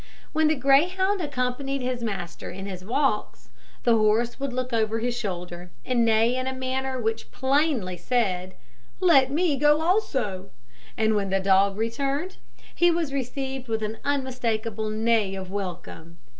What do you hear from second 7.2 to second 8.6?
plainly said,